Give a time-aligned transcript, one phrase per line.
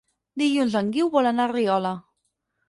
[0.41, 1.93] Dilluns en Guiu vol anar a Riola.